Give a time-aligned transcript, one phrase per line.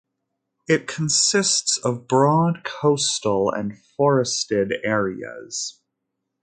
[0.67, 5.79] It consists of broad coastal and forested areas.